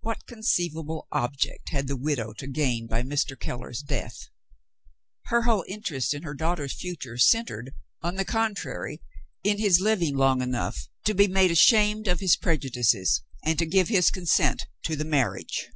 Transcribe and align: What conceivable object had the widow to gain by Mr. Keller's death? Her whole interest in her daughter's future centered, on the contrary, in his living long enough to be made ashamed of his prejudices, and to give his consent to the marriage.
What 0.00 0.24
conceivable 0.26 1.08
object 1.12 1.68
had 1.72 1.86
the 1.86 1.94
widow 1.98 2.32
to 2.38 2.46
gain 2.46 2.86
by 2.86 3.02
Mr. 3.02 3.38
Keller's 3.38 3.82
death? 3.82 4.30
Her 5.26 5.42
whole 5.42 5.66
interest 5.68 6.14
in 6.14 6.22
her 6.22 6.32
daughter's 6.32 6.72
future 6.72 7.18
centered, 7.18 7.74
on 8.00 8.14
the 8.14 8.24
contrary, 8.24 9.02
in 9.44 9.58
his 9.58 9.78
living 9.78 10.16
long 10.16 10.40
enough 10.40 10.88
to 11.04 11.12
be 11.12 11.28
made 11.28 11.50
ashamed 11.50 12.08
of 12.08 12.20
his 12.20 12.34
prejudices, 12.34 13.20
and 13.44 13.58
to 13.58 13.66
give 13.66 13.88
his 13.88 14.10
consent 14.10 14.68
to 14.84 14.96
the 14.96 15.04
marriage. 15.04 15.68